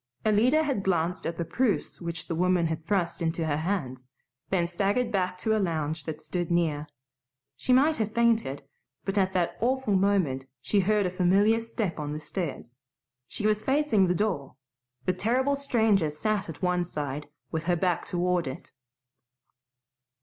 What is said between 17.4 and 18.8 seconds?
with her back toward it.